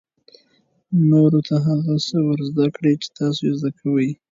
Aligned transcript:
نورو 1.09 1.39
ته 1.47 1.55
هغه 1.67 1.93
څه 2.07 2.17
ور 2.25 2.39
زده 2.49 2.67
کړئ 2.75 2.93
چې 3.01 3.07
تاسو 3.17 3.39
یې 3.47 3.53
زده 3.59 3.69
کوئ. 3.79 4.09